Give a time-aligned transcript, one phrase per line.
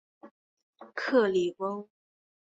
[0.95, 1.87] 克里翁。